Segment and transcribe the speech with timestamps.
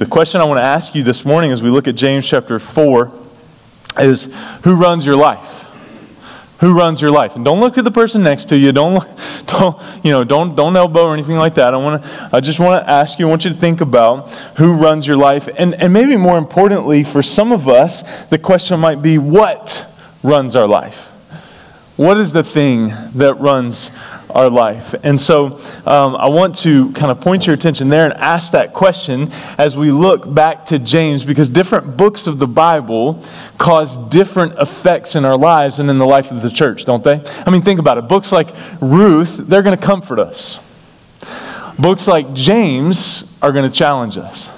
[0.00, 2.58] The question I want to ask you this morning as we look at James chapter
[2.58, 3.12] 4
[3.98, 4.32] is
[4.64, 5.66] who runs your life?
[6.60, 7.36] Who runs your life?
[7.36, 8.72] And don't look at the person next to you.
[8.72, 9.06] Don't,
[9.46, 11.74] don't, you know, don't, don't elbow or anything like that.
[11.74, 14.30] I, want to, I just want to ask you, I want you to think about
[14.56, 15.50] who runs your life.
[15.58, 19.84] And, and maybe more importantly, for some of us, the question might be what
[20.22, 21.08] runs our life?
[21.98, 23.90] What is the thing that runs
[24.30, 24.94] our life.
[25.02, 28.72] And so um, I want to kind of point your attention there and ask that
[28.72, 33.24] question as we look back to James, because different books of the Bible
[33.58, 37.22] cause different effects in our lives and in the life of the church, don't they?
[37.46, 38.08] I mean, think about it.
[38.08, 40.58] Books like Ruth, they're going to comfort us.
[41.78, 44.50] Books like James are going to challenge us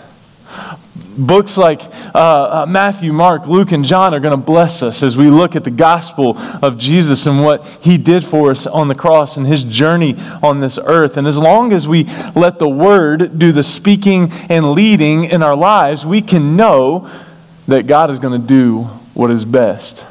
[1.17, 1.83] books like
[2.15, 5.57] uh, uh, Matthew, Mark, Luke, and John are going to bless us as we look
[5.57, 9.47] at the gospel of Jesus and what he did for us on the cross and
[9.47, 11.17] his journey on this earth.
[11.17, 12.05] And as long as we
[12.35, 17.11] let the word do the speaking and leading in our lives, we can know
[17.69, 18.83] that God is going to do
[19.15, 20.05] what is best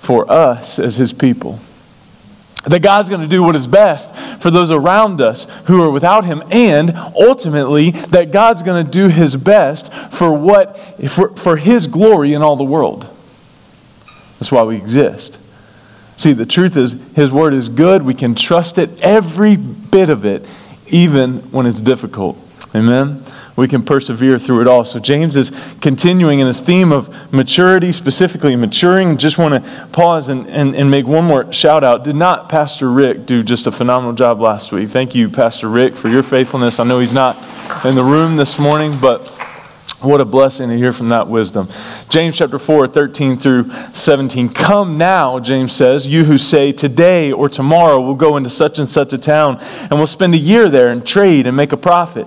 [0.00, 1.58] for us as his people.
[2.66, 6.24] That God's going to do what is best for those around us who are without
[6.24, 11.86] Him, and ultimately, that God's going to do His best for, what, for, for His
[11.86, 13.06] glory in all the world.
[14.38, 15.38] That's why we exist.
[16.18, 18.02] See, the truth is, His Word is good.
[18.02, 20.44] We can trust it, every bit of it,
[20.88, 22.36] even when it's difficult.
[22.74, 23.24] Amen?
[23.60, 24.86] We can persevere through it all.
[24.86, 29.18] So, James is continuing in his theme of maturity, specifically maturing.
[29.18, 32.02] Just want to pause and, and, and make one more shout out.
[32.02, 34.88] Did not Pastor Rick do just a phenomenal job last week?
[34.88, 36.80] Thank you, Pastor Rick, for your faithfulness.
[36.80, 37.36] I know he's not
[37.84, 39.28] in the room this morning, but
[40.00, 41.68] what a blessing to hear from that wisdom.
[42.08, 44.48] James chapter 4, 13 through 17.
[44.48, 48.90] Come now, James says, you who say, Today or tomorrow we'll go into such and
[48.90, 52.26] such a town, and we'll spend a year there and trade and make a profit.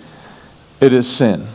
[0.81, 1.47] it is sin.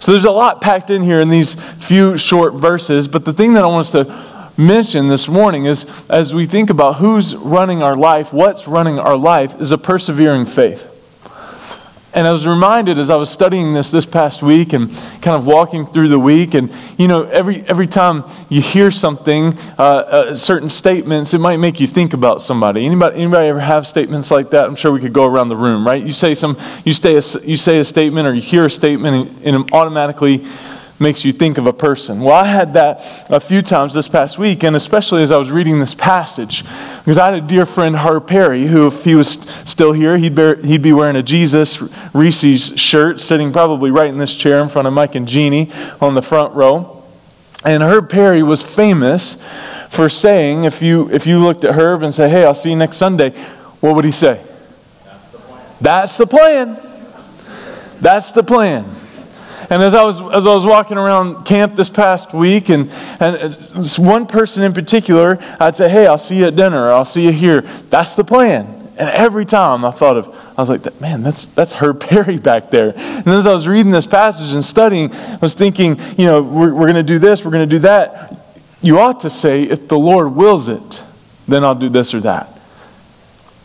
[0.00, 3.54] So there's a lot packed in here in these few short verses, but the thing
[3.54, 7.82] that I want us to mention this morning is as we think about who's running
[7.82, 10.91] our life, what's running our life, is a persevering faith.
[12.14, 14.90] And I was reminded as I was studying this this past week and
[15.22, 19.56] kind of walking through the week, and you know, every every time you hear something,
[19.78, 22.84] uh, uh, certain statements, it might make you think about somebody.
[22.84, 24.66] Anybody anybody ever have statements like that?
[24.66, 26.04] I'm sure we could go around the room, right?
[26.04, 29.30] You say some, you say a, you say a statement, or you hear a statement,
[29.44, 30.46] and, and automatically
[31.02, 32.20] makes you think of a person.
[32.20, 35.50] Well, I had that a few times this past week, and especially as I was
[35.50, 36.64] reading this passage,
[37.00, 39.32] because I had a dear friend, Herb Perry, who, if he was
[39.64, 41.82] still here, he'd, bear, he'd be wearing a Jesus
[42.14, 45.70] Reese's shirt, sitting probably right in this chair in front of Mike and Jeannie
[46.00, 47.02] on the front row.
[47.64, 49.36] And Herb Perry was famous
[49.90, 52.76] for saying, if you, if you looked at Herb and said, hey, I'll see you
[52.76, 53.30] next Sunday,
[53.80, 54.42] what would he say?
[55.04, 55.74] That's the plan.
[55.80, 57.98] That's the plan.
[58.00, 59.01] That's the plan.
[59.72, 62.90] And as I was, as I was walking around camp this past week, and,
[63.20, 63.54] and
[63.96, 67.32] one person in particular, I'd say, Hey, I'll see you at dinner, I'll see you
[67.32, 67.62] here.
[67.88, 68.66] That's the plan.
[68.98, 72.70] And every time I thought of, I was like, man, that's, that's Herb Perry back
[72.70, 72.92] there.
[72.94, 76.74] And as I was reading this passage and studying, I was thinking, you know, we're,
[76.74, 78.36] we're going to do this, we're going to do that.
[78.82, 81.02] You ought to say, if the Lord wills it,
[81.48, 82.51] then I'll do this or that.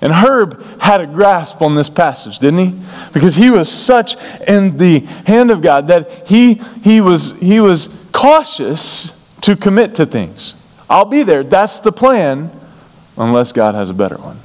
[0.02, 2.80] And Herb had a grasp on this passage, didn't he?
[3.14, 4.16] Because he was such
[4.48, 10.06] in the hand of God that he, he, was, he was cautious to commit to
[10.06, 10.54] things.
[10.90, 11.44] I'll be there.
[11.44, 12.52] That's the plan,
[13.18, 14.38] unless God has a better one.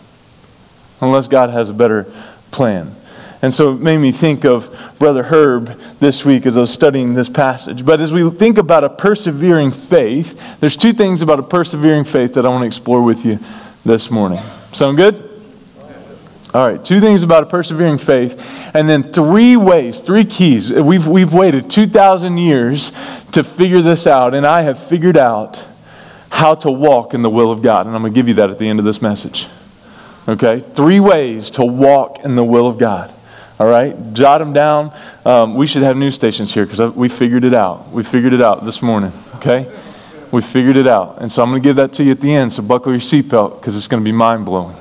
[1.01, 2.07] Unless God has a better
[2.51, 2.95] plan.
[3.43, 7.13] And so it made me think of Brother Herb this week as I was studying
[7.13, 7.85] this passage.
[7.85, 12.35] But as we think about a persevering faith, there's two things about a persevering faith
[12.35, 13.39] that I want to explore with you
[13.85, 14.39] this morning.
[14.73, 15.32] Sound good?
[16.55, 18.39] All right, two things about a persevering faith,
[18.75, 20.71] and then three ways, three keys.
[20.71, 22.93] We've, we've waited 2,000 years
[23.33, 25.65] to figure this out, and I have figured out
[26.33, 27.87] how to walk in the will of God.
[27.87, 29.47] And I'm going to give you that at the end of this message.
[30.27, 30.61] Okay?
[30.75, 33.13] Three ways to walk in the will of God.
[33.59, 34.13] All right?
[34.13, 34.93] Jot them down.
[35.25, 37.91] Um, we should have news stations here because we figured it out.
[37.91, 39.13] We figured it out this morning.
[39.37, 39.71] Okay?
[40.33, 41.21] We figured it out.
[41.21, 43.01] And so I'm going to give that to you at the end, so buckle your
[43.01, 44.77] seatbelt because it's going to be mind blowing.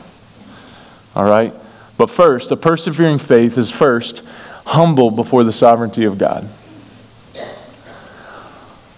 [1.15, 1.53] All right?
[2.01, 4.23] But first, a persevering faith is first
[4.65, 6.49] humble before the sovereignty of God.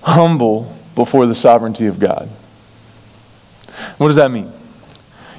[0.02, 2.30] humble before the sovereignty of God.
[3.98, 4.50] What does that mean?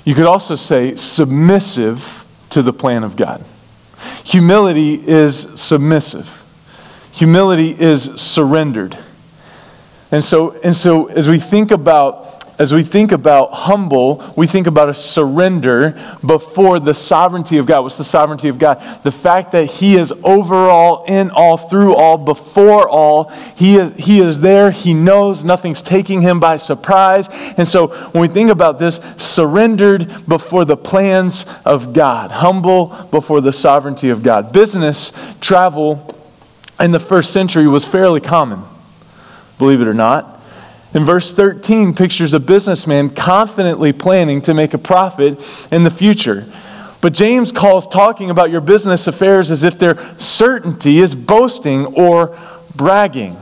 [0.04, 3.42] You could also say submissive to the plan of God.
[4.24, 6.44] Humility is submissive.
[7.12, 8.98] Humility is surrendered.
[10.10, 14.68] And so, and so as we think about as we think about humble, we think
[14.68, 17.82] about a surrender before the sovereignty of God.
[17.82, 18.80] What's the sovereignty of God?
[19.02, 23.24] The fact that He is over all, in all, through all, before all.
[23.56, 24.70] He is, he is there.
[24.70, 27.28] He knows nothing's taking Him by surprise.
[27.56, 33.40] And so when we think about this, surrendered before the plans of God, humble before
[33.40, 34.52] the sovereignty of God.
[34.52, 36.14] Business travel
[36.78, 38.62] in the first century was fairly common,
[39.58, 40.33] believe it or not.
[40.94, 45.40] In verse 13, pictures a businessman confidently planning to make a profit
[45.72, 46.46] in the future.
[47.00, 52.38] But James calls talking about your business affairs as if their certainty is boasting or
[52.76, 53.36] bragging.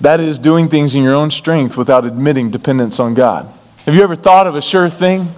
[0.00, 3.48] That is, doing things in your own strength without admitting dependence on God.
[3.86, 5.28] Have you ever thought of a sure thing?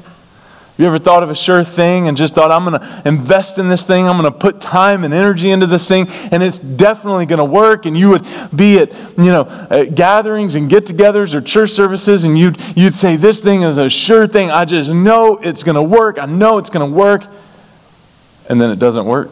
[0.76, 3.68] You ever thought of a sure thing and just thought, I'm going to invest in
[3.68, 7.26] this thing, I'm going to put time and energy into this thing, and it's definitely
[7.26, 7.86] going to work?
[7.86, 12.24] And you would be at, you know, at gatherings and get togethers or church services,
[12.24, 14.50] and you'd, you'd say, This thing is a sure thing.
[14.50, 16.18] I just know it's going to work.
[16.18, 17.22] I know it's going to work.
[18.48, 19.30] And then it doesn't work.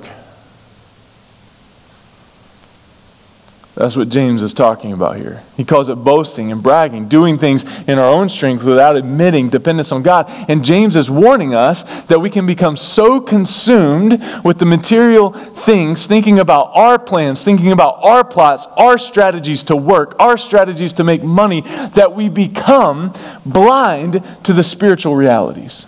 [3.74, 5.42] That's what James is talking about here.
[5.56, 9.92] He calls it boasting and bragging, doing things in our own strength without admitting dependence
[9.92, 10.26] on God.
[10.46, 16.04] And James is warning us that we can become so consumed with the material things,
[16.04, 21.04] thinking about our plans, thinking about our plots, our strategies to work, our strategies to
[21.04, 21.62] make money,
[21.94, 23.14] that we become
[23.46, 25.86] blind to the spiritual realities.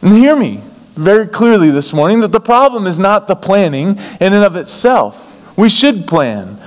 [0.00, 0.62] And hear me
[0.96, 3.90] very clearly this morning that the problem is not the planning
[4.20, 5.36] in and of itself.
[5.56, 6.58] We should plan.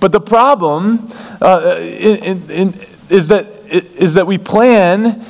[0.00, 2.74] But the problem uh, in, in,
[3.08, 5.24] is, that, is that we plan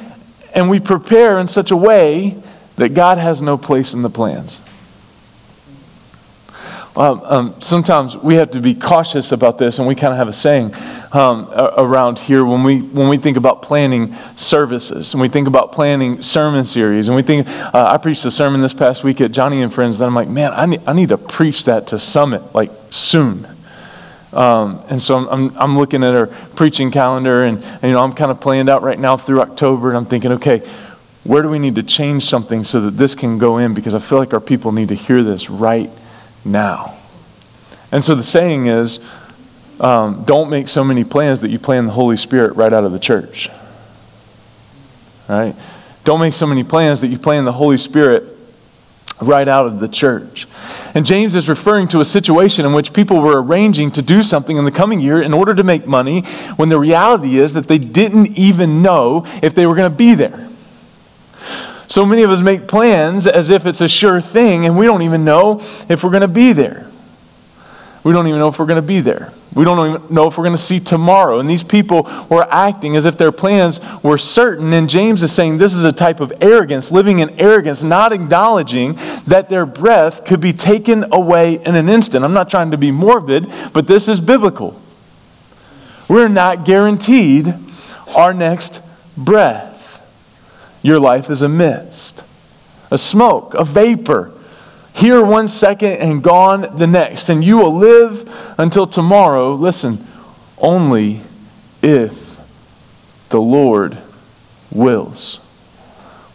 [0.54, 2.42] and we prepare in such a way
[2.76, 4.60] that God has no place in the plans.
[6.96, 10.28] Um, um, sometimes we have to be cautious about this, and we kind of have
[10.28, 10.74] a saying
[11.12, 15.72] um, around here when we when we think about planning services, and we think about
[15.72, 17.46] planning sermon series, and we think.
[17.48, 19.98] Uh, I preached a sermon this past week at Johnny and Friends.
[19.98, 23.46] That I'm like, man, I need, I need to preach that to Summit like soon.
[24.32, 28.02] Um, and so I'm, I'm, I'm, looking at our preaching calendar, and, and you know
[28.02, 30.66] I'm kind of planned out right now through October, and I'm thinking, okay,
[31.24, 33.74] where do we need to change something so that this can go in?
[33.74, 35.90] Because I feel like our people need to hear this right
[36.46, 36.96] now.
[37.92, 39.00] And so the saying is
[39.80, 42.92] um, don't make so many plans that you plan the Holy Spirit right out of
[42.92, 43.50] the church.
[45.28, 45.54] Right?
[46.04, 48.24] Don't make so many plans that you plan the Holy Spirit
[49.20, 50.46] right out of the church.
[50.94, 54.56] And James is referring to a situation in which people were arranging to do something
[54.56, 56.22] in the coming year in order to make money
[56.56, 60.14] when the reality is that they didn't even know if they were going to be
[60.14, 60.48] there.
[61.88, 65.02] So many of us make plans as if it's a sure thing, and we don't
[65.02, 66.86] even know if we're going to be there.
[68.02, 69.32] We don't even know if we're going to be there.
[69.56, 71.40] We don't even know if we're going to see tomorrow.
[71.40, 74.72] And these people were acting as if their plans were certain.
[74.74, 78.96] And James is saying this is a type of arrogance, living in arrogance, not acknowledging
[79.26, 82.24] that their breath could be taken away in an instant.
[82.24, 84.80] I'm not trying to be morbid, but this is biblical.
[86.06, 87.54] We're not guaranteed
[88.14, 88.82] our next
[89.16, 89.75] breath.
[90.86, 92.22] Your life is a mist,
[92.92, 94.30] a smoke, a vapor.
[94.94, 97.28] Here one second and gone the next.
[97.28, 100.06] And you will live until tomorrow, listen,
[100.58, 101.22] only
[101.82, 102.40] if
[103.30, 103.98] the Lord
[104.70, 105.38] wills.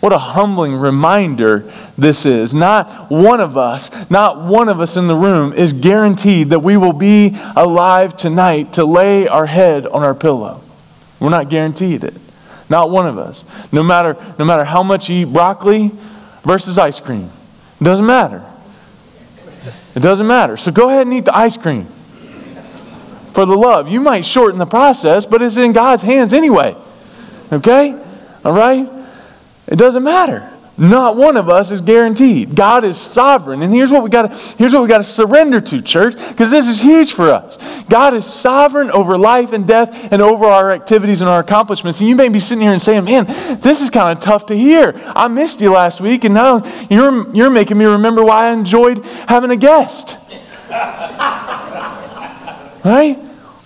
[0.01, 2.53] What a humbling reminder this is.
[2.53, 6.75] Not one of us, not one of us in the room is guaranteed that we
[6.75, 10.61] will be alive tonight to lay our head on our pillow.
[11.21, 12.15] We're not guaranteed it.
[12.71, 13.43] Not one of us.
[13.73, 15.91] No matter, no matter how much you eat broccoli
[16.43, 17.29] versus ice cream.
[17.81, 18.45] It doesn't matter.
[19.93, 20.55] It doesn't matter.
[20.55, 21.87] So go ahead and eat the ice cream
[23.33, 23.89] for the love.
[23.89, 26.77] You might shorten the process, but it's in God's hands anyway.
[27.51, 27.93] Okay?
[28.45, 28.89] All right?
[29.67, 30.49] It doesn't matter.
[30.81, 32.55] Not one of us is guaranteed.
[32.55, 33.61] God is sovereign.
[33.61, 36.67] And here's what we got here's what we got to surrender to, church, because this
[36.67, 37.59] is huge for us.
[37.87, 41.99] God is sovereign over life and death and over our activities and our accomplishments.
[41.99, 43.27] And you may be sitting here and saying, "Man,
[43.61, 44.99] this is kind of tough to hear.
[45.05, 49.05] I missed you last week and now you're you're making me remember why I enjoyed
[49.27, 50.15] having a guest."
[52.83, 53.19] right?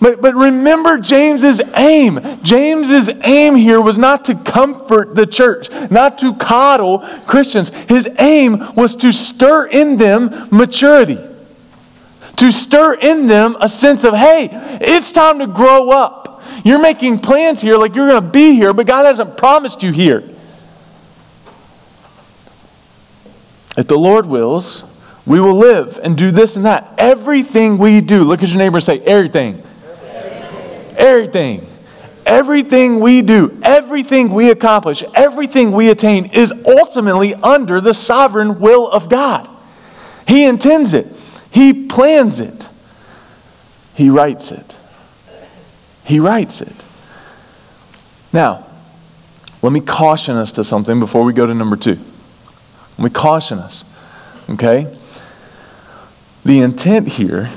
[0.05, 2.19] But, but remember James's aim.
[2.43, 7.69] James's aim here was not to comfort the church, not to coddle Christians.
[7.69, 11.17] His aim was to stir in them maturity,
[12.35, 16.43] to stir in them a sense of, hey, it's time to grow up.
[16.63, 19.91] You're making plans here like you're going to be here, but God hasn't promised you
[19.91, 20.23] here.
[23.75, 24.83] If the Lord wills,
[25.25, 26.93] we will live and do this and that.
[26.99, 29.53] Everything we do, look at your neighbor and say, everything.
[29.55, 29.71] Everything.
[31.15, 31.65] Everything.
[32.25, 38.89] Everything we do, everything we accomplish, everything we attain is ultimately under the sovereign will
[38.89, 39.47] of God.
[40.27, 41.05] He intends it,
[41.51, 42.67] He plans it,
[43.93, 44.75] He writes it.
[46.03, 46.75] He writes it.
[48.33, 48.65] Now,
[49.61, 51.97] let me caution us to something before we go to number two.
[52.97, 53.83] Let me caution us,
[54.49, 54.95] okay?
[56.43, 57.49] The intent here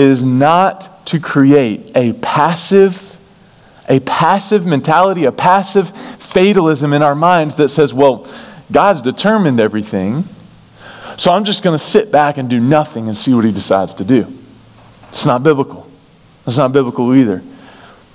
[0.00, 3.10] is not to create a passive
[3.88, 5.90] a passive mentality, a passive
[6.20, 8.24] fatalism in our minds that says, well,
[8.70, 10.24] God's determined everything,
[11.16, 13.94] so I'm just going to sit back and do nothing and see what He decides
[13.94, 14.32] to do.
[15.08, 15.90] It's not biblical.
[16.46, 17.42] It's not biblical either.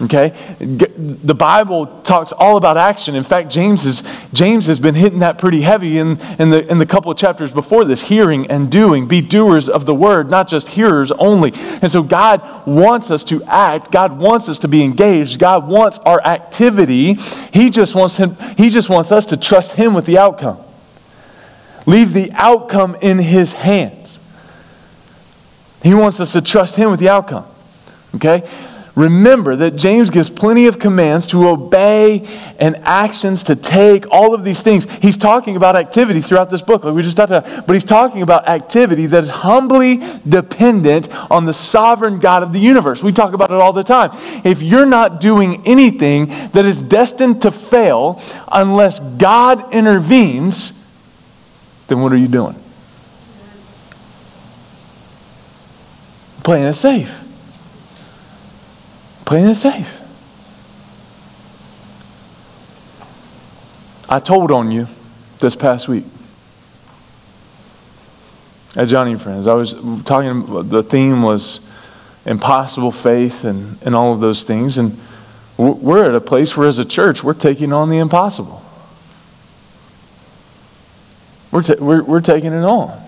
[0.02, 0.36] Okay?
[0.60, 3.16] The Bible talks all about action.
[3.16, 6.80] In fact, James, is, James has been hitting that pretty heavy in, in, the, in
[6.80, 9.08] the couple of chapters before this hearing and doing.
[9.08, 11.54] Be doers of the word, not just hearers only.
[11.56, 13.90] And so God wants us to act.
[13.90, 15.40] God wants us to be engaged.
[15.40, 17.14] God wants our activity.
[17.54, 20.60] He just wants, him, he just wants us to trust Him with the outcome.
[21.86, 24.20] Leave the outcome in His hands.
[25.84, 27.46] He wants us to trust Him with the outcome.
[28.16, 28.50] Okay?
[28.96, 32.26] Remember that James gives plenty of commands to obey
[32.60, 34.90] and actions to take, all of these things.
[35.02, 38.22] He's talking about activity throughout this book, like we just talked about, but he's talking
[38.22, 43.04] about activity that is humbly dependent on the sovereign God of the universe.
[43.04, 44.12] We talk about it all the time.
[44.46, 50.72] If you're not doing anything that is destined to fail unless God intervenes,
[51.88, 52.56] then what are you doing?
[56.46, 57.25] Playing it safe.
[59.26, 60.02] Playing it safe.
[64.08, 64.88] I told on you
[65.40, 66.06] this past week
[68.76, 69.48] at Johnny Friends.
[69.48, 71.60] I was talking, the theme was
[72.26, 74.78] impossible faith and, and all of those things.
[74.78, 75.00] And
[75.58, 78.62] we're at a place where, as a church, we're taking on the impossible.
[81.52, 83.02] We're, ta- we're, we're taking it on.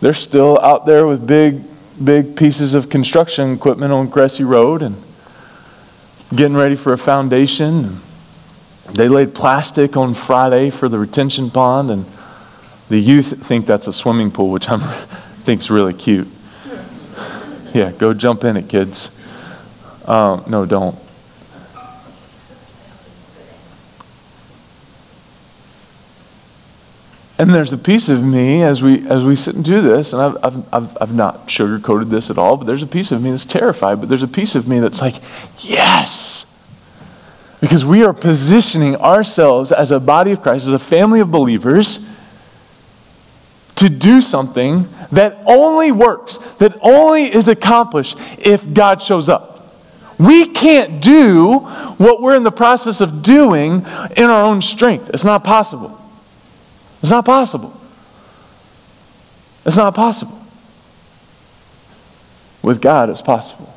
[0.00, 1.62] They're still out there with big,
[2.02, 5.02] big pieces of construction equipment on Cressy Road and
[6.34, 8.00] getting ready for a foundation.
[8.92, 12.04] They laid plastic on Friday for the retention pond, and
[12.88, 14.78] the youth think that's a swimming pool, which I
[15.44, 16.28] think's really cute.
[17.74, 19.10] Yeah, go jump in it, kids.
[20.06, 20.96] Um, no, don't.
[27.38, 30.22] And there's a piece of me as we as we sit and do this, and
[30.22, 33.30] I've, I've, I've, I've not sugarcoated this at all, but there's a piece of me
[33.30, 35.16] that's terrified, but there's a piece of me that's like,
[35.58, 36.44] yes!
[37.60, 42.08] Because we are positioning ourselves as a body of Christ, as a family of believers,
[43.76, 49.74] to do something that only works, that only is accomplished if God shows up.
[50.18, 51.58] We can't do
[51.98, 53.84] what we're in the process of doing
[54.16, 55.10] in our own strength.
[55.12, 56.00] It's not possible.
[57.06, 57.72] It's not possible.
[59.64, 60.42] It's not possible.
[62.64, 63.72] With God, it's possible.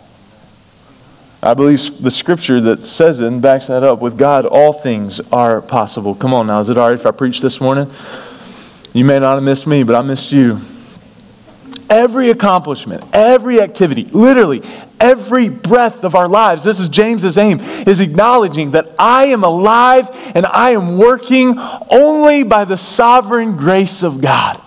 [1.44, 4.00] I believe the scripture that says it and backs that up.
[4.00, 6.16] With God, all things are possible.
[6.16, 6.60] Come on now.
[6.60, 7.92] Is it all right if I preach this morning?
[8.94, 10.60] You may not have missed me, but I missed you.
[11.90, 14.64] Every accomplishment, every activity, literally
[15.00, 20.10] every breath of our lives, this is James's aim, is acknowledging that I am alive
[20.36, 21.56] and I am working
[21.90, 24.62] only by the sovereign grace of God.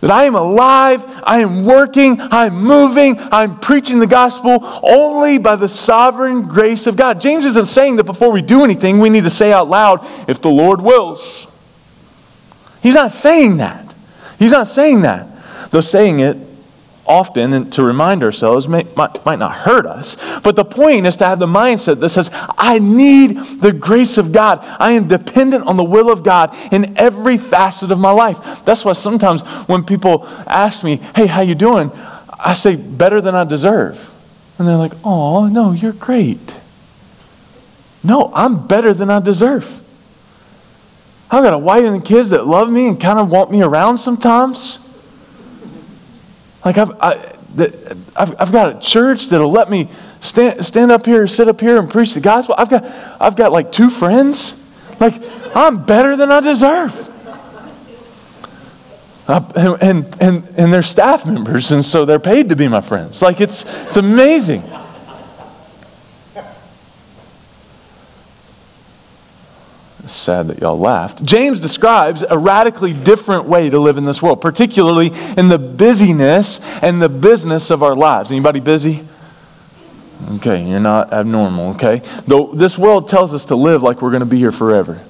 [0.00, 5.56] That I am alive, I am working, I'm moving, I'm preaching the gospel only by
[5.56, 7.20] the sovereign grace of God.
[7.20, 10.40] James isn't saying that before we do anything, we need to say out loud, if
[10.40, 11.48] the Lord wills.
[12.80, 13.92] He's not saying that.
[14.38, 15.26] He's not saying that.
[15.70, 16.36] Though saying it
[17.08, 20.16] often and to remind ourselves may, might, might not hurt us.
[20.42, 24.30] But the point is to have the mindset that says, I need the grace of
[24.30, 24.60] God.
[24.78, 28.64] I am dependent on the will of God in every facet of my life.
[28.64, 31.90] That's why sometimes when people ask me, hey, how you doing?
[32.38, 34.14] I say, better than I deserve.
[34.58, 36.54] And they're like, oh, no, you're great.
[38.04, 39.66] No, I'm better than I deserve.
[41.30, 43.98] I've got a wife and kids that love me and kind of want me around
[43.98, 44.78] sometimes.
[46.64, 47.14] Like I've, I,
[48.16, 49.88] have I've got a church that'll let me
[50.20, 52.54] stand, stand up here, sit up here and preach the gospel.
[52.58, 52.84] I've got,
[53.20, 54.54] I've got like two friends.
[55.00, 55.22] Like
[55.54, 57.08] I'm better than I deserve.
[59.28, 63.20] Uh, and, and, and they're staff members, and so they're paid to be my friends.
[63.20, 64.62] Like, it's, it's amazing.
[70.10, 71.24] Sad that y'all laughed.
[71.24, 76.60] James describes a radically different way to live in this world, particularly in the busyness
[76.82, 78.30] and the business of our lives.
[78.30, 79.04] Anybody busy?
[80.36, 82.02] Okay, you're not abnormal, okay?
[82.26, 85.00] Though this world tells us to live like we're going to be here forever.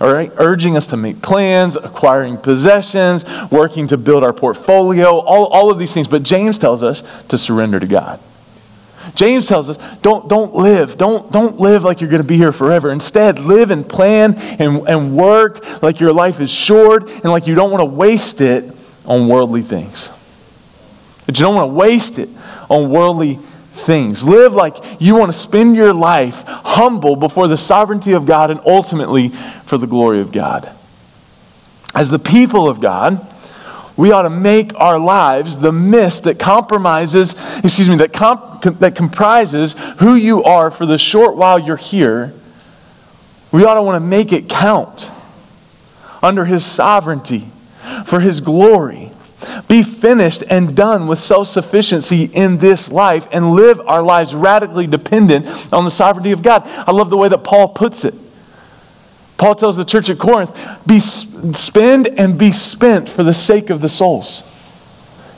[0.00, 5.46] All right, urging us to make plans, acquiring possessions, working to build our portfolio, all,
[5.46, 6.08] all of these things.
[6.08, 8.18] But James tells us to surrender to God.
[9.14, 10.96] James tells us don't, don't live.
[10.96, 12.90] Don't, don't live like you're going to be here forever.
[12.90, 17.54] Instead, live and plan and, and work like your life is short and like you
[17.54, 18.72] don't want to waste it
[19.04, 20.08] on worldly things.
[21.26, 22.28] But you don't want to waste it
[22.68, 23.38] on worldly
[23.72, 24.24] things.
[24.24, 28.60] Live like you want to spend your life humble before the sovereignty of God and
[28.66, 29.28] ultimately
[29.64, 30.70] for the glory of God.
[31.94, 33.26] As the people of God,
[34.00, 38.96] we ought to make our lives the mist that compromises, excuse me, that, comp, that
[38.96, 42.32] comprises who you are for the short while you're here.
[43.52, 45.10] We ought to want to make it count
[46.22, 47.48] under His sovereignty,
[48.06, 49.12] for His glory.
[49.68, 54.86] Be finished and done with self sufficiency in this life and live our lives radically
[54.86, 56.62] dependent on the sovereignty of God.
[56.64, 58.14] I love the way that Paul puts it.
[59.36, 60.54] Paul tells the church at Corinth,
[60.86, 61.00] be,
[61.54, 64.42] spend and be spent for the sake of the souls.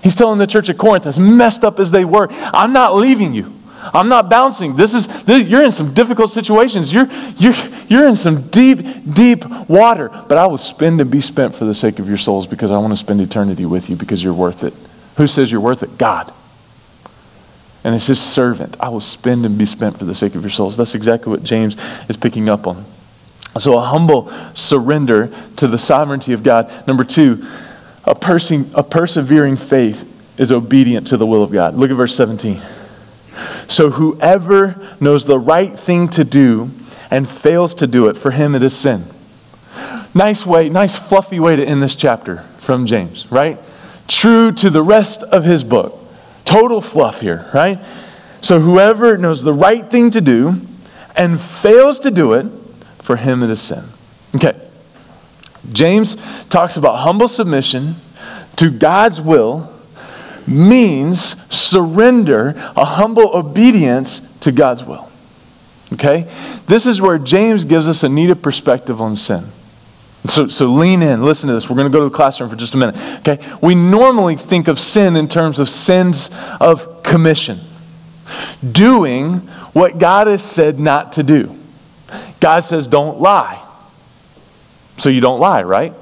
[0.03, 3.35] He's telling the church at Corinth, as messed up as they were, I'm not leaving
[3.35, 3.53] you.
[3.95, 4.77] I'm not bouncing.
[4.77, 6.93] This is this, you're in some difficult situations.
[6.93, 7.55] You're you're
[7.89, 8.79] you're in some deep
[9.13, 12.47] deep water, but I will spend and be spent for the sake of your souls
[12.47, 14.75] because I want to spend eternity with you because you're worth it.
[15.17, 15.99] Who says you're worth it?
[15.99, 16.33] God.
[17.85, 18.77] And it's his servant.
[18.79, 20.77] I will spend and be spent for the sake of your souls.
[20.77, 21.77] That's exactly what James
[22.09, 22.85] is picking up on.
[23.59, 26.71] So, a humble surrender to the sovereignty of God.
[26.87, 27.47] Number two,
[28.05, 31.75] a, perse- a persevering faith is obedient to the will of God.
[31.75, 32.63] Look at verse 17.
[33.69, 36.71] So, whoever knows the right thing to do
[37.11, 39.05] and fails to do it, for him it is sin.
[40.15, 43.59] Nice way, nice fluffy way to end this chapter from James, right?
[44.09, 45.99] True to the rest of his book.
[46.45, 47.79] Total fluff here, right?
[48.41, 50.61] So, whoever knows the right thing to do
[51.15, 52.47] and fails to do it,
[53.03, 53.85] for him it is sin.
[54.35, 54.59] Okay.
[55.73, 56.17] James
[56.49, 57.97] talks about humble submission
[58.57, 59.73] to God's will
[60.47, 61.21] means
[61.55, 65.11] surrender, a humble obedience to God's will.
[65.93, 66.29] Okay?
[66.67, 69.45] This is where James gives us a needed perspective on sin.
[70.29, 71.69] So, so lean in, listen to this.
[71.69, 72.97] We're going to go to the classroom for just a minute.
[73.21, 73.39] Okay?
[73.61, 77.61] We normally think of sin in terms of sins of commission,
[78.71, 79.39] doing
[79.75, 81.57] what God has said not to do.
[82.43, 83.65] God says, don't lie.
[84.99, 85.95] So you don't lie, right?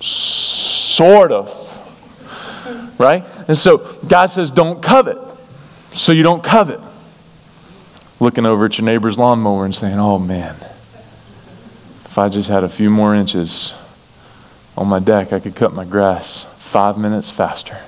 [0.00, 1.60] sort of.
[2.98, 3.24] Right?
[3.46, 5.16] And so God says, don't covet.
[5.92, 6.80] So you don't covet.
[8.18, 10.56] Looking over at your neighbor's lawnmower and saying, oh man,
[12.04, 13.72] if I just had a few more inches
[14.76, 17.80] on my deck, I could cut my grass five minutes faster.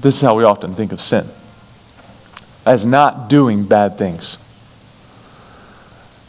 [0.00, 1.28] This is how we often think of sin
[2.66, 4.38] as not doing bad things.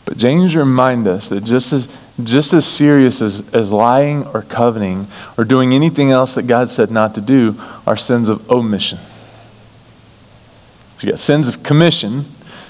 [0.05, 1.88] But James reminds us that just as,
[2.23, 5.07] just as serious as, as lying or coveting
[5.38, 7.55] or doing anything else that God said not to do
[7.86, 8.97] are sins of omission.
[10.97, 12.25] So you got sins of commission,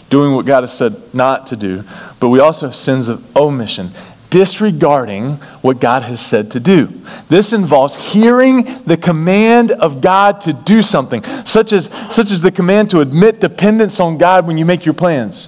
[0.09, 1.83] doing what God has said not to do,
[2.19, 3.91] but we also have sins of omission
[4.31, 6.87] disregarding what God has said to do.
[7.29, 12.51] This involves hearing the command of God to do something, such as, such as the
[12.51, 15.47] command to admit dependence on God when you make your plans,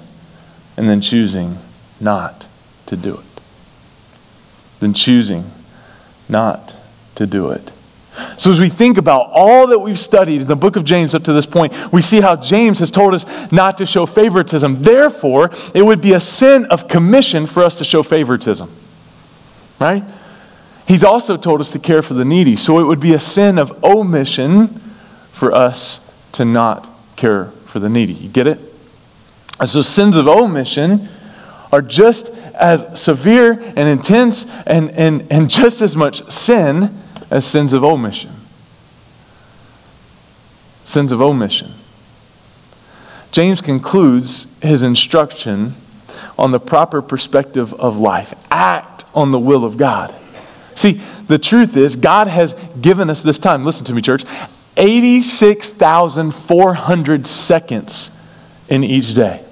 [0.77, 1.57] and then choosing
[1.99, 2.45] not
[2.85, 3.41] to do it.
[4.79, 5.49] Then choosing
[6.29, 6.75] not
[7.15, 7.71] to do it.
[8.37, 11.23] So, as we think about all that we've studied in the book of James up
[11.23, 14.83] to this point, we see how James has told us not to show favoritism.
[14.83, 18.69] Therefore, it would be a sin of commission for us to show favoritism.
[19.79, 20.03] Right?
[20.87, 22.55] He's also told us to care for the needy.
[22.55, 24.67] So, it would be a sin of omission
[25.31, 25.99] for us
[26.33, 28.13] to not care for the needy.
[28.13, 28.59] You get it?
[29.59, 31.09] And so, sins of omission
[31.71, 36.99] are just as severe and intense and, and, and just as much sin
[37.33, 38.31] as sins of omission.
[40.85, 41.73] Sins of omission.
[43.31, 45.73] James concludes his instruction
[46.37, 48.35] on the proper perspective of life.
[48.51, 50.13] Act on the will of God.
[50.75, 53.65] See, the truth is, God has given us this time.
[53.65, 54.25] Listen to me, church.
[54.77, 58.11] 86,400 seconds
[58.69, 59.43] in each day.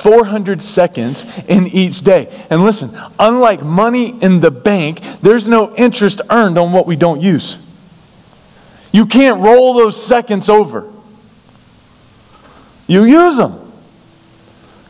[0.00, 2.46] 86,400 seconds in each day.
[2.50, 7.20] And listen, unlike money in the bank, there's no interest earned on what we don't
[7.20, 7.58] use.
[8.92, 10.90] You can't roll those seconds over.
[12.86, 13.72] You use them.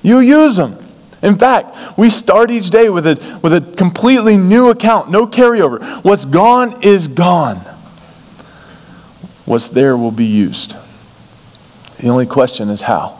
[0.02, 0.76] You use them.
[1.22, 6.02] In fact, we start each day with a, with a completely new account, no carryover.
[6.02, 7.56] What's gone is gone.
[9.44, 10.74] What's there will be used.
[11.98, 13.19] The only question is how.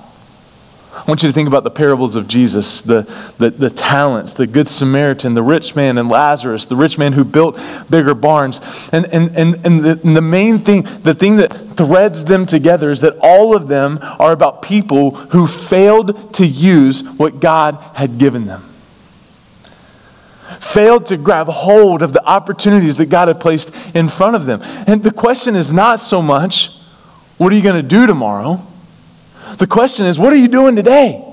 [1.00, 3.02] I want you to think about the parables of Jesus the,
[3.38, 7.24] the, the, talents, the Good Samaritan, the rich man, and Lazarus, the rich man who
[7.24, 7.58] built
[7.88, 8.60] bigger barns.
[8.92, 12.90] And, and, and, and, the, and the main thing, the thing that threads them together
[12.90, 18.18] is that all of them are about people who failed to use what God had
[18.18, 18.62] given them.
[20.60, 24.60] Failed to grab hold of the opportunities that God had placed in front of them.
[24.86, 26.76] And the question is not so much,
[27.38, 28.66] what are you going to do tomorrow?
[29.58, 31.26] The question is, what are you doing today?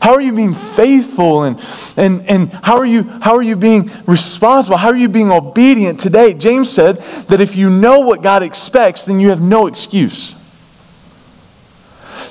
[0.00, 1.60] How are you being faithful and,
[1.96, 4.76] and, and how, are you, how are you being responsible?
[4.76, 6.34] How are you being obedient today?
[6.34, 10.34] James said that if you know what God expects, then you have no excuse.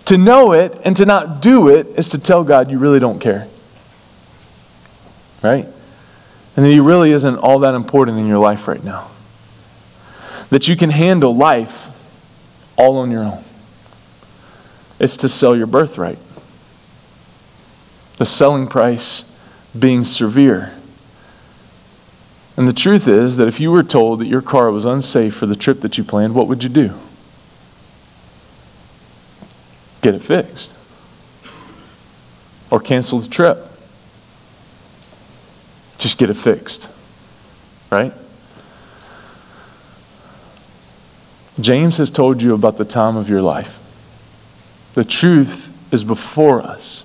[0.05, 3.19] To know it and to not do it is to tell God you really don't
[3.19, 3.47] care.
[5.43, 5.65] Right?
[6.55, 9.11] And that He really isn't all that important in your life right now.
[10.49, 11.89] That you can handle life
[12.77, 13.43] all on your own.
[14.99, 16.17] It's to sell your birthright.
[18.17, 19.23] The selling price
[19.77, 20.73] being severe.
[22.55, 25.45] And the truth is that if you were told that your car was unsafe for
[25.45, 26.93] the trip that you planned, what would you do?
[30.01, 30.73] Get it fixed.
[32.71, 33.59] Or cancel the trip.
[35.99, 36.89] Just get it fixed.
[37.91, 38.13] Right?
[41.59, 43.79] James has told you about the time of your life.
[44.97, 47.03] The truth is before us.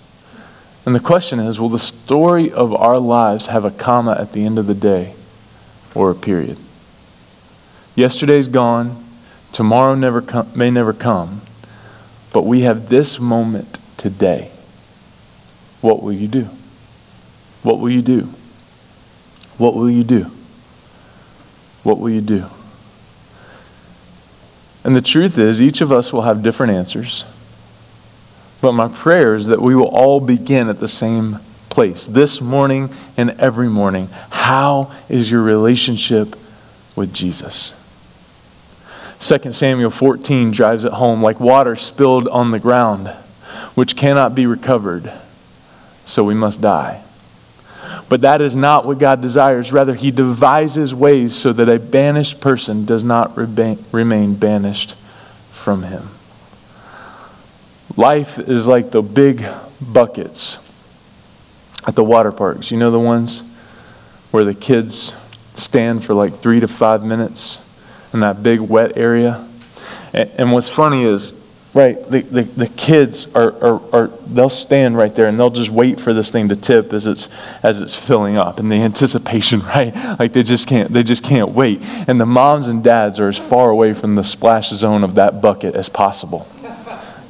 [0.86, 4.46] And the question is will the story of our lives have a comma at the
[4.46, 5.14] end of the day
[5.94, 6.56] or a period?
[7.94, 9.04] Yesterday's gone,
[9.52, 11.42] tomorrow never com- may never come,
[12.32, 14.50] but we have this moment today.
[15.82, 16.48] What will you do?
[17.62, 18.30] What will you do?
[19.58, 20.30] What will you do?
[21.82, 22.46] What will you do?
[24.82, 27.26] And the truth is, each of us will have different answers.
[28.62, 32.90] But my prayer is that we will all begin at the same place this morning
[33.16, 34.08] and every morning.
[34.30, 36.36] How is your relationship
[36.94, 37.74] with Jesus?
[39.18, 43.08] 2 Samuel 14 drives it home like water spilled on the ground,
[43.74, 45.12] which cannot be recovered,
[46.06, 47.02] so we must die.
[48.08, 49.72] But that is not what God desires.
[49.72, 54.94] Rather, He devises ways so that a banished person does not remain banished
[55.52, 56.08] from Him.
[57.96, 59.44] Life is like the big
[59.80, 60.56] buckets
[61.86, 62.70] at the water parks.
[62.70, 63.42] You know the ones
[64.30, 65.12] where the kids
[65.54, 67.58] stand for like three to five minutes
[68.14, 69.46] in that big wet area?
[70.14, 71.34] And, and what's funny is,
[71.74, 75.70] right, the, the, the kids are, are, are, they'll stand right there and they'll just
[75.70, 77.28] wait for this thing to tip as it's,
[77.62, 78.58] as it's filling up.
[78.58, 79.94] And the anticipation, right?
[80.18, 81.82] Like they just can't, they just can't wait.
[81.82, 85.42] And the moms and dads are as far away from the splash zone of that
[85.42, 86.48] bucket as possible.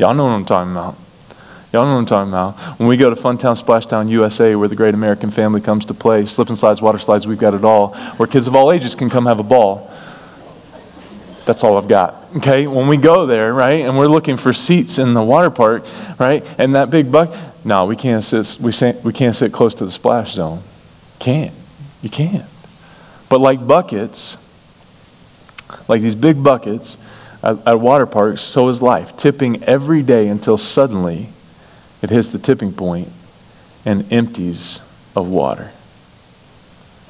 [0.03, 0.97] Y'all know what I'm talking about.
[1.73, 2.81] Y'all know what I'm talking about.
[2.81, 6.27] When we go to Funtown Splashtown USA, where the great American family comes to play,
[6.27, 9.09] slip and slides, water slides, we've got it all, where kids of all ages can
[9.09, 9.89] come have a ball.
[11.47, 12.17] That's all I've got.
[12.39, 12.67] Okay?
[12.67, 15.85] When we go there, right, and we're looking for seats in the water park,
[16.19, 17.33] right, and that big buck,
[17.65, 18.73] no, we can't sit, we,
[19.05, 20.65] we can't sit close to the splash zone.
[21.21, 21.55] Can't.
[22.03, 22.51] You can't.
[23.29, 24.37] But like buckets,
[25.87, 26.99] like these big buckets,
[27.43, 31.29] at, at water parks, so is life, tipping every day until suddenly
[32.01, 33.11] it hits the tipping point
[33.85, 34.81] and empties
[35.17, 35.71] of water.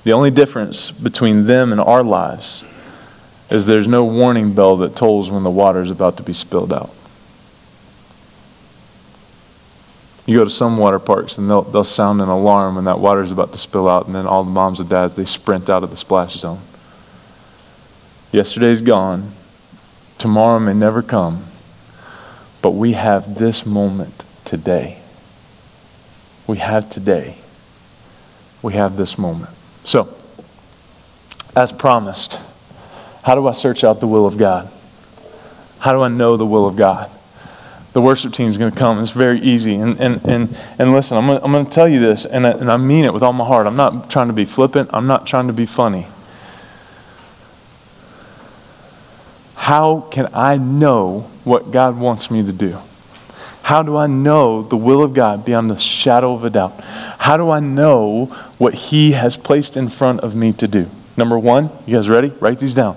[0.04, 2.64] The only difference between them and our lives
[3.50, 6.72] is there's no warning bell that tolls when the water is about to be spilled
[6.72, 6.92] out.
[10.24, 13.22] You go to some water parks and they'll, they'll sound an alarm when that water
[13.22, 15.82] is about to spill out, and then all the moms and dads, they sprint out
[15.82, 16.60] of the splash zone.
[18.30, 19.32] Yesterday's gone,
[20.22, 21.46] Tomorrow may never come,
[22.62, 25.00] but we have this moment today.
[26.46, 27.38] We have today.
[28.62, 29.50] We have this moment.
[29.82, 30.14] So,
[31.56, 32.38] as promised,
[33.24, 34.70] how do I search out the will of God?
[35.80, 37.10] How do I know the will of God?
[37.92, 39.00] The worship team is going to come.
[39.00, 39.74] It's very easy.
[39.74, 42.52] And, and, and, and listen, I'm going, I'm going to tell you this, and I,
[42.52, 43.66] and I mean it with all my heart.
[43.66, 46.06] I'm not trying to be flippant, I'm not trying to be funny.
[49.62, 52.78] How can I know what God wants me to do?
[53.62, 56.80] How do I know the will of God beyond the shadow of a doubt?
[56.80, 58.24] How do I know
[58.58, 60.88] what He has placed in front of me to do?
[61.16, 62.30] Number one, you guys ready?
[62.40, 62.96] Write these down.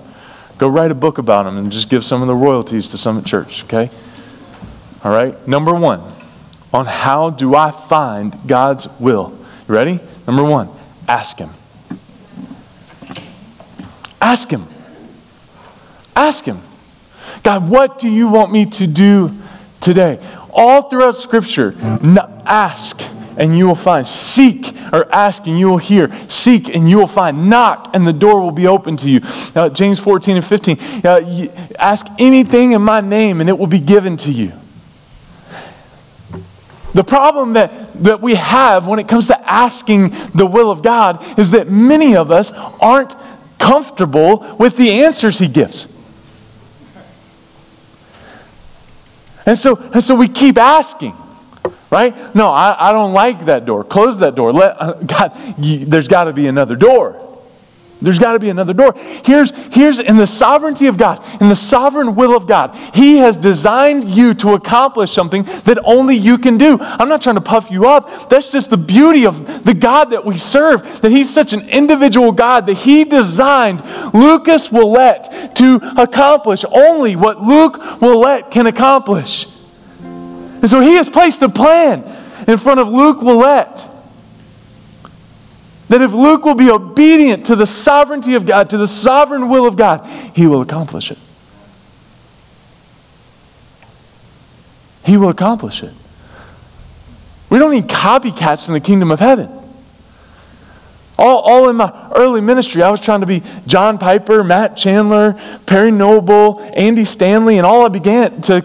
[0.58, 3.24] Go write a book about them and just give some of the royalties to Summit
[3.24, 3.88] Church, okay?
[5.04, 5.46] All right?
[5.46, 6.02] Number one,
[6.74, 9.38] on how do I find God's will?
[9.68, 10.00] You ready?
[10.26, 10.68] Number one,
[11.06, 11.50] ask Him.
[14.20, 14.66] Ask Him.
[16.16, 16.60] Ask Him.
[17.42, 19.32] God, what do you want me to do
[19.80, 20.18] today?
[20.50, 21.76] All throughout Scripture,
[22.46, 23.00] ask
[23.36, 24.08] and you will find.
[24.08, 26.10] Seek or ask and you will hear.
[26.28, 27.50] Seek and you will find.
[27.50, 29.20] Knock and the door will be open to you.
[29.54, 30.78] Uh, James 14 and 15.
[31.04, 31.48] Uh,
[31.78, 34.52] ask anything in my name and it will be given to you.
[36.94, 41.22] The problem that, that we have when it comes to asking the will of God
[41.38, 42.50] is that many of us
[42.80, 43.14] aren't
[43.58, 45.92] comfortable with the answers He gives.
[49.46, 51.14] And so, and so we keep asking,
[51.90, 52.34] right?
[52.34, 53.84] No, I, I don't like that door.
[53.84, 54.52] Close that door.
[54.52, 57.25] Let, uh, God, there's got to be another door.
[58.02, 58.94] There's got to be another door.
[59.24, 63.38] Here's, here's in the sovereignty of God, in the sovereign will of God, He has
[63.38, 66.76] designed you to accomplish something that only you can do.
[66.78, 68.28] I'm not trying to puff you up.
[68.28, 72.32] That's just the beauty of the God that we serve, that He's such an individual
[72.32, 73.82] God that He designed
[74.12, 79.46] Lucas Willette to accomplish only what Luke Willette can accomplish.
[80.00, 82.04] And so He has placed a plan
[82.46, 83.95] in front of Luke Willette
[85.88, 89.66] that if Luke will be obedient to the sovereignty of God, to the sovereign will
[89.66, 91.18] of God, he will accomplish it.
[95.04, 95.92] He will accomplish it.
[97.48, 99.48] We don't need copycats in the kingdom of heaven.
[101.18, 105.40] All, all in my early ministry, I was trying to be John Piper, Matt Chandler,
[105.64, 108.64] Perry Noble, Andy Stanley, and all I began to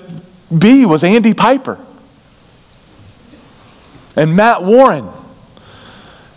[0.58, 1.78] be was Andy Piper
[4.16, 5.10] and Matt Warren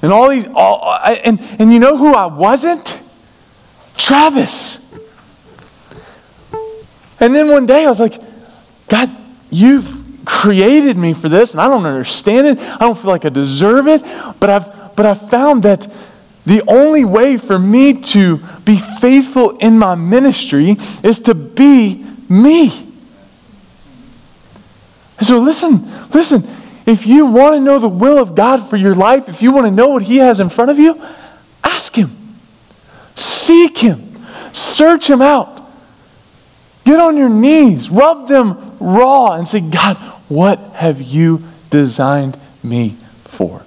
[0.05, 2.99] and all these, all, and, and you know who I wasn't?
[3.97, 4.85] Travis.
[7.19, 8.21] And then one day I was like,
[8.89, 9.11] God,
[9.51, 12.59] you've created me for this, and I don't understand it.
[12.59, 14.03] I don't feel like I deserve it.
[14.41, 15.91] But I've, but I've found that
[16.45, 18.37] the only way for me to
[18.67, 22.93] be faithful in my ministry is to be me.
[25.23, 26.47] So listen, listen.
[26.87, 29.67] If you want to know the will of God for your life, if you want
[29.67, 31.03] to know what He has in front of you,
[31.63, 32.11] ask Him.
[33.15, 34.25] Seek Him.
[34.53, 35.63] Search Him out.
[36.85, 37.89] Get on your knees.
[37.89, 39.97] Rub them raw and say, God,
[40.29, 42.91] what have you designed me
[43.25, 43.65] for?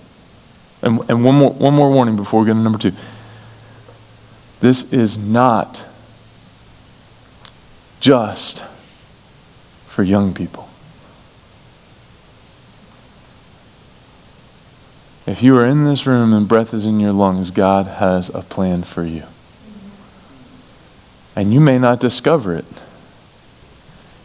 [0.84, 2.93] And, and one, more, one more warning before we get to number two.
[4.60, 5.84] This is not
[7.99, 8.63] just
[9.88, 10.66] for young people.
[15.27, 18.41] If you are in this room and breath is in your lungs, God has a
[18.41, 19.23] plan for you.
[21.35, 22.65] And you may not discover it.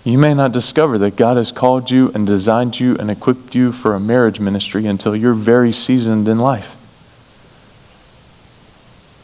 [0.05, 3.73] You may not discover that God has called you and designed you and equipped you
[3.73, 6.77] for a marriage ministry until you're very seasoned in life.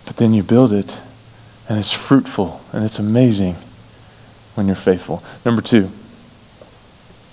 [0.04, 0.98] But then you build it,
[1.68, 3.54] and it's fruitful, and it's amazing
[4.54, 5.22] when you're faithful.
[5.44, 5.90] Number two,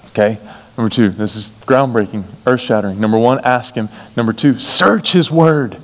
[0.08, 0.38] okay?
[0.77, 2.99] Number two, this is groundbreaking, earth shattering.
[2.99, 3.88] Number one, ask Him.
[4.17, 5.77] Number two, search His Word.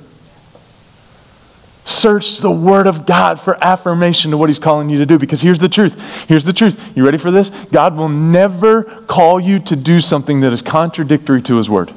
[1.84, 5.18] Search the Word of God for affirmation to what He's calling you to do.
[5.18, 5.98] Because here's the truth.
[6.28, 6.96] Here's the truth.
[6.96, 7.50] You ready for this?
[7.72, 11.92] God will never call you to do something that is contradictory to His Word.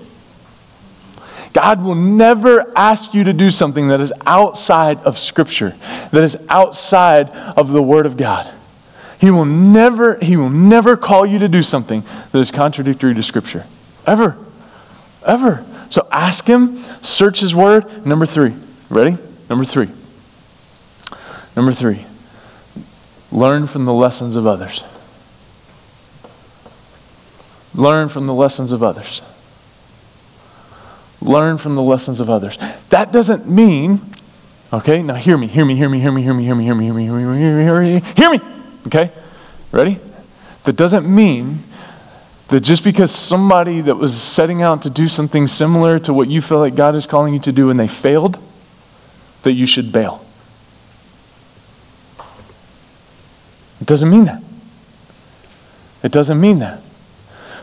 [1.51, 5.75] God will never ask you to do something that is outside of Scripture,
[6.11, 8.51] that is outside of the Word of God.
[9.19, 13.23] He will never, he will never call you to do something that is contradictory to
[13.23, 13.65] Scripture.
[14.05, 14.37] Ever.
[15.25, 15.65] Ever.
[15.89, 18.05] So ask him, search his word.
[18.05, 18.53] Number three.
[18.89, 19.17] Ready?
[19.49, 19.89] Number three.
[21.55, 22.05] Number three.
[23.31, 24.83] Learn from the lessons of others.
[27.73, 29.21] Learn from the lessons of others.
[31.21, 32.57] Learn from the lessons of others.
[32.89, 33.99] That doesn't mean,
[34.71, 36.75] okay, now hear me, hear me, hear me, hear me, hear me, hear me, hear
[36.75, 38.54] me, hear me, hear me, hear me, hear me, hear me.
[38.87, 39.11] Okay?
[39.71, 39.99] Ready?
[40.63, 41.63] That doesn't mean
[42.49, 46.41] that just because somebody that was setting out to do something similar to what you
[46.41, 48.37] feel like God is calling you to do and they failed,
[49.43, 50.25] that you should bail.
[53.81, 54.41] It doesn't mean that.
[56.03, 56.81] It doesn't mean that.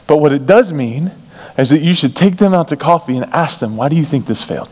[0.07, 1.13] But what it does mean
[1.57, 4.05] is that you should take them out to coffee and ask them, why do you
[4.05, 4.69] think this failed?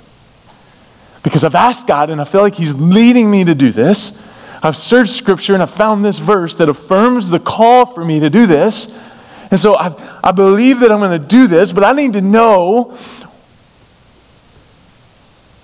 [1.23, 4.19] Because I've asked God and I feel like He's leading me to do this.
[4.63, 8.29] I've searched Scripture and I found this verse that affirms the call for me to
[8.29, 8.95] do this.
[9.51, 12.21] And so i I believe that I'm going to do this, but I need to
[12.21, 12.97] know.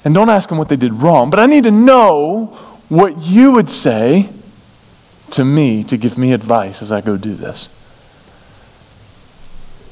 [0.05, 2.47] And don't ask them what they did wrong, but I need to know
[2.89, 4.29] what you would say
[5.33, 7.69] to me to give me advice as I go do this.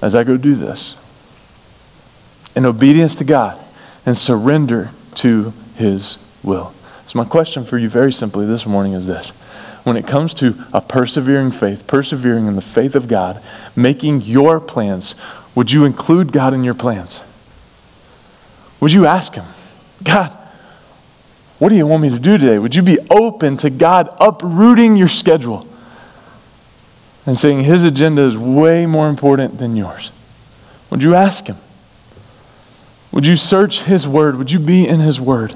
[0.00, 0.96] As I go do this.
[2.54, 3.60] In obedience to God
[4.06, 6.72] and surrender to His will.
[7.14, 9.29] So, my question for you, very simply, this morning is this.
[9.85, 13.40] When it comes to a persevering faith, persevering in the faith of God,
[13.77, 15.14] making your plans,
[15.55, 17.22] would you include God in your plans?
[18.81, 19.44] Would you ask Him,
[20.03, 20.37] God,
[21.61, 22.59] what do you want me to do today?
[22.59, 25.68] Would you be open to God uprooting your schedule
[27.27, 30.11] and saying His agenda is way more important than yours?
[30.90, 31.59] Would you ask Him?
[33.12, 34.37] Would you search His Word?
[34.37, 35.55] Would you be in His Word?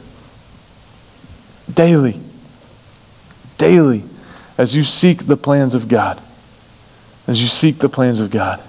[1.73, 2.21] Daily.
[3.59, 4.05] Daily.
[4.57, 6.21] As you seek the plans of God.
[7.27, 8.61] As you seek the plans of God.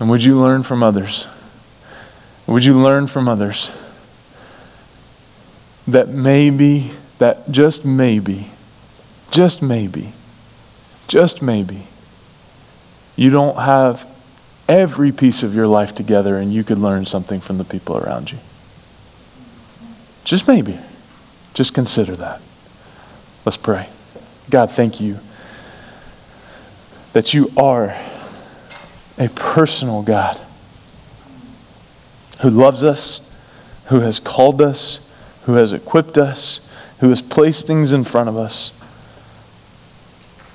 [0.00, 1.26] And would you learn from others?
[2.46, 3.70] Would you learn from others
[5.86, 8.48] that maybe, that just maybe,
[9.30, 10.12] just maybe,
[11.08, 11.86] just maybe,
[13.16, 14.08] you don't have
[14.68, 18.32] every piece of your life together and you could learn something from the people around
[18.32, 18.38] you?
[20.24, 20.78] Just maybe.
[21.54, 22.40] Just consider that.
[23.44, 23.88] Let's pray.
[24.50, 25.18] God, thank you
[27.12, 27.96] that you are
[29.18, 30.40] a personal God
[32.40, 33.20] who loves us,
[33.86, 34.98] who has called us,
[35.44, 36.60] who has equipped us,
[37.00, 38.72] who has placed things in front of us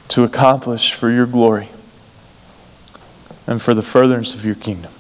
[0.10, 1.70] to accomplish for your glory
[3.46, 4.92] and for the furtherance of your kingdom.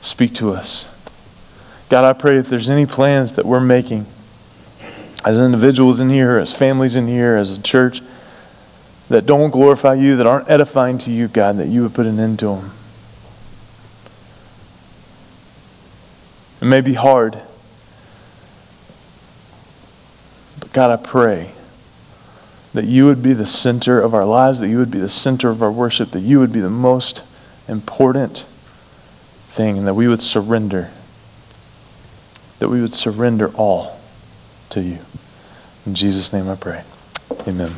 [0.00, 0.91] Speak to us.
[1.92, 4.06] God, I pray if there's any plans that we're making
[5.26, 8.00] as individuals in here, as families in here, as a church,
[9.10, 12.18] that don't glorify you, that aren't edifying to you, God, that you would put an
[12.18, 12.70] end to them.
[16.62, 17.38] It may be hard.
[20.60, 21.50] But God, I pray
[22.72, 25.50] that you would be the center of our lives, that you would be the center
[25.50, 27.20] of our worship, that you would be the most
[27.68, 28.46] important
[29.50, 30.90] thing, and that we would surrender
[32.62, 33.98] that we would surrender all
[34.70, 35.00] to you.
[35.84, 36.84] In Jesus' name I pray.
[37.48, 37.72] Amen.